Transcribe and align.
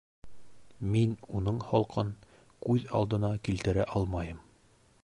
Мин 0.95 1.13
уның 1.41 1.59
холҡон 1.67 2.09
күҙ 2.67 2.89
алдына 3.01 3.33
килтерә 3.51 3.87
алмайым 4.01 4.43